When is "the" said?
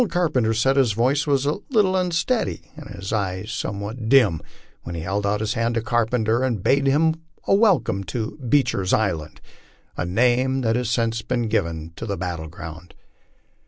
12.07-12.17